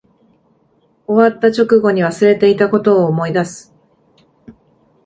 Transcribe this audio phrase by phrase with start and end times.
[1.05, 3.71] 終わった直後に忘れていたことを思い出す